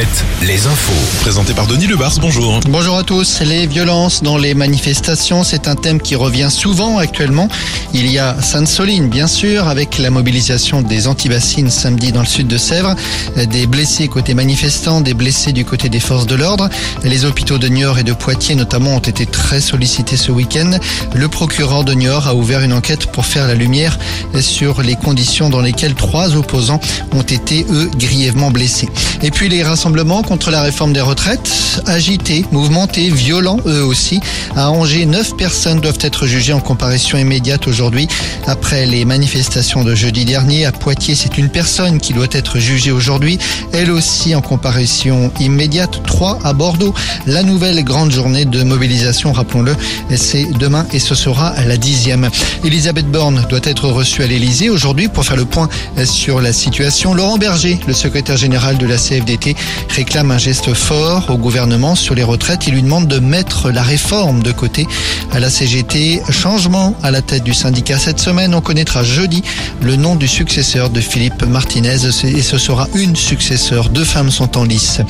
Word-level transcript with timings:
7, 0.00 0.08
les 0.46 0.66
infos. 0.66 1.20
Présenté 1.20 1.52
par 1.52 1.66
Denis 1.66 1.86
Lebars, 1.86 2.14
bonjour. 2.22 2.60
Bonjour 2.70 2.96
à 2.96 3.02
tous. 3.02 3.40
Les 3.40 3.66
violences 3.66 4.22
dans 4.22 4.38
les 4.38 4.54
manifestations, 4.54 5.44
c'est 5.44 5.68
un 5.68 5.74
thème 5.74 6.00
qui 6.00 6.14
revient 6.14 6.48
souvent 6.50 6.96
actuellement. 6.96 7.48
Il 7.92 8.10
y 8.10 8.18
a 8.18 8.40
Sainte-Soline, 8.40 9.10
bien 9.10 9.26
sûr, 9.26 9.68
avec 9.68 9.98
la 9.98 10.08
mobilisation 10.08 10.80
des 10.80 11.06
antibassines 11.06 11.68
samedi 11.68 12.12
dans 12.12 12.20
le 12.20 12.26
sud 12.26 12.46
de 12.46 12.56
Sèvres. 12.56 12.94
Des 13.36 13.66
blessés 13.66 14.08
côté 14.08 14.32
manifestants, 14.32 15.02
des 15.02 15.12
blessés 15.12 15.52
du 15.52 15.66
côté 15.66 15.90
des 15.90 16.00
forces 16.00 16.26
de 16.26 16.34
l'ordre. 16.34 16.70
Les 17.04 17.26
hôpitaux 17.26 17.58
de 17.58 17.68
Niort 17.68 17.98
et 17.98 18.04
de 18.04 18.14
Poitiers 18.14 18.54
notamment 18.54 18.94
ont 18.94 19.00
été 19.00 19.26
très 19.26 19.60
sollicités 19.60 20.16
ce 20.16 20.32
week-end. 20.32 20.78
Le 21.14 21.28
procureur 21.28 21.84
de 21.84 21.92
Niort 21.92 22.26
a 22.26 22.34
ouvert 22.34 22.62
une 22.62 22.72
enquête 22.72 23.12
pour 23.12 23.26
faire 23.26 23.46
la 23.46 23.54
lumière 23.54 23.98
sur 24.40 24.80
les 24.80 24.96
conditions 24.96 25.50
dans 25.50 25.60
lesquelles 25.60 25.94
trois 25.94 26.36
opposants 26.36 26.80
ont 27.12 27.22
été, 27.22 27.66
eux, 27.68 27.90
grièvement 27.98 28.50
blessés. 28.50 28.88
Et 29.22 29.30
puis 29.30 29.50
les 29.50 29.62
rassemblements 29.62 29.89
contre 30.26 30.50
la 30.50 30.62
réforme 30.62 30.92
des 30.92 31.00
retraites, 31.00 31.82
agités, 31.86 32.44
mouvementés, 32.52 33.10
violents 33.10 33.58
eux 33.66 33.84
aussi. 33.84 34.20
À 34.56 34.70
Angers, 34.70 35.04
neuf 35.04 35.36
personnes 35.36 35.80
doivent 35.80 35.98
être 36.00 36.26
jugées 36.26 36.52
en 36.52 36.60
comparution 36.60 37.18
immédiate 37.18 37.66
aujourd'hui 37.66 38.06
après 38.46 38.86
les 38.86 39.04
manifestations 39.04 39.82
de 39.82 39.94
jeudi 39.94 40.24
dernier. 40.24 40.64
À 40.64 40.72
Poitiers, 40.72 41.14
c'est 41.14 41.38
une 41.38 41.48
personne 41.48 41.98
qui 41.98 42.12
doit 42.12 42.28
être 42.30 42.58
jugée 42.58 42.92
aujourd'hui, 42.92 43.38
elle 43.72 43.90
aussi 43.90 44.34
en 44.34 44.40
comparution 44.40 45.32
immédiate. 45.40 46.02
Trois 46.06 46.38
à 46.44 46.52
Bordeaux. 46.52 46.94
La 47.26 47.42
nouvelle 47.42 47.82
grande 47.84 48.12
journée 48.12 48.44
de 48.44 48.62
mobilisation, 48.62 49.32
rappelons-le, 49.32 49.74
c'est 50.16 50.46
demain 50.58 50.86
et 50.92 50.98
ce 50.98 51.14
sera 51.14 51.54
la 51.66 51.76
dixième. 51.76 52.30
Elisabeth 52.64 53.10
Borne 53.10 53.44
doit 53.50 53.60
être 53.64 53.88
reçue 53.88 54.22
à 54.22 54.26
l'Elysée 54.26 54.70
aujourd'hui 54.70 55.08
pour 55.08 55.24
faire 55.24 55.36
le 55.36 55.44
point 55.44 55.68
sur 56.04 56.40
la 56.40 56.52
situation. 56.52 57.12
Laurent 57.12 57.38
Berger, 57.38 57.78
le 57.86 57.92
secrétaire 57.92 58.36
général 58.36 58.78
de 58.78 58.86
la 58.86 58.96
CFDT, 58.96 59.56
réclame 59.88 60.30
un 60.30 60.38
geste 60.38 60.74
fort 60.74 61.26
au 61.30 61.36
gouvernement 61.36 61.94
sur 61.94 62.14
les 62.14 62.22
retraites. 62.22 62.66
Il 62.66 62.74
lui 62.74 62.82
demande 62.82 63.08
de 63.08 63.18
mettre 63.18 63.70
la 63.70 63.82
réforme 63.82 64.42
de 64.42 64.52
côté. 64.52 64.86
À 65.32 65.40
la 65.40 65.50
CGT, 65.50 66.22
changement 66.30 66.94
à 67.02 67.10
la 67.10 67.22
tête 67.22 67.44
du 67.44 67.54
syndicat 67.54 67.98
cette 67.98 68.20
semaine. 68.20 68.54
On 68.54 68.60
connaîtra 68.60 69.02
jeudi 69.02 69.42
le 69.80 69.96
nom 69.96 70.16
du 70.16 70.28
successeur 70.28 70.90
de 70.90 71.00
Philippe 71.00 71.44
Martinez 71.44 72.06
et 72.06 72.42
ce 72.42 72.58
sera 72.58 72.88
une 72.94 73.16
successeur. 73.16 73.88
Deux 73.88 74.04
femmes 74.04 74.30
sont 74.30 74.58
en 74.58 74.64
lice. 74.64 75.00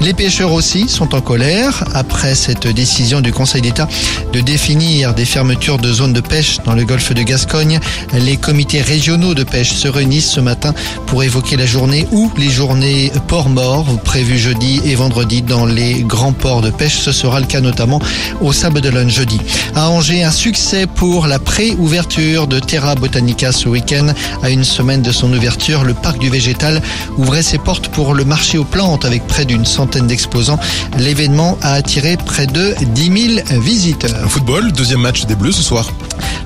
Les 0.00 0.14
pêcheurs 0.14 0.52
aussi 0.52 0.88
sont 0.88 1.14
en 1.14 1.20
colère 1.20 1.84
après 1.94 2.34
cette 2.34 2.66
décision 2.66 3.20
du 3.20 3.32
Conseil 3.32 3.62
d'État 3.62 3.88
de 4.32 4.40
définir 4.40 5.14
des 5.14 5.24
fermetures 5.24 5.78
de 5.78 5.92
zones 5.92 6.12
de 6.12 6.20
pêche 6.20 6.58
dans 6.64 6.74
le 6.74 6.84
golfe 6.84 7.12
de 7.12 7.22
Gascogne. 7.22 7.80
Les 8.12 8.36
comités 8.36 8.82
régionaux 8.82 9.34
de 9.34 9.44
pêche 9.44 9.72
se 9.72 9.88
réunissent 9.88 10.30
ce 10.30 10.40
matin 10.40 10.74
pour 11.06 11.22
évoquer 11.22 11.56
la 11.56 11.66
journée 11.66 12.06
ou 12.12 12.30
les 12.36 12.50
journées 12.50 13.12
port 13.28 13.48
mort 13.48 13.86
prévues 14.14 14.38
jeudi 14.38 14.80
et 14.84 14.94
vendredi 14.94 15.42
dans 15.42 15.66
les 15.66 16.04
grands 16.04 16.32
ports 16.32 16.60
de 16.60 16.70
pêche. 16.70 16.98
Ce 16.98 17.10
sera 17.10 17.40
le 17.40 17.46
cas 17.46 17.60
notamment 17.60 18.00
au 18.40 18.52
Sable 18.52 18.80
d'Olonne 18.80 19.10
jeudi. 19.10 19.40
À 19.74 19.90
Angers, 19.90 20.22
un 20.22 20.30
succès 20.30 20.86
pour 20.86 21.26
la 21.26 21.40
pré-ouverture 21.40 22.46
de 22.46 22.60
Terra 22.60 22.94
Botanica 22.94 23.50
ce 23.50 23.68
week-end. 23.68 24.06
À 24.44 24.50
une 24.50 24.62
semaine 24.62 25.02
de 25.02 25.10
son 25.10 25.32
ouverture, 25.32 25.82
le 25.82 25.94
parc 25.94 26.20
du 26.20 26.30
végétal 26.30 26.80
ouvrait 27.18 27.42
ses 27.42 27.58
portes 27.58 27.88
pour 27.88 28.14
le 28.14 28.24
marché 28.24 28.56
aux 28.56 28.62
plantes 28.62 29.04
avec 29.04 29.26
près 29.26 29.46
d'une 29.46 29.64
centaine 29.64 30.06
d'exposants. 30.06 30.60
L'événement 30.96 31.58
a 31.60 31.72
attiré 31.72 32.16
près 32.16 32.46
de 32.46 32.72
10 32.94 33.40
000 33.48 33.60
visiteurs. 33.62 34.30
Football, 34.30 34.70
deuxième 34.70 35.00
match 35.00 35.26
des 35.26 35.34
Bleus 35.34 35.50
ce 35.50 35.62
soir. 35.64 35.90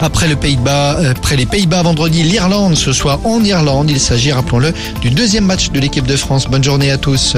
Après, 0.00 0.28
le 0.28 0.36
Pays-Bas, 0.36 0.98
euh, 0.98 1.10
après 1.10 1.36
les 1.36 1.46
Pays-Bas 1.46 1.82
vendredi, 1.82 2.22
l'Irlande 2.22 2.76
ce 2.76 2.92
soir 2.92 3.18
en 3.24 3.42
Irlande. 3.42 3.90
Il 3.90 4.00
s'agit, 4.00 4.32
rappelons-le, 4.32 4.72
du 5.00 5.10
deuxième 5.10 5.44
match 5.44 5.70
de 5.70 5.80
l'équipe 5.80 6.06
de 6.06 6.16
France. 6.16 6.46
Bonne 6.46 6.64
journée 6.64 6.90
à 6.90 6.98
tous. 6.98 7.36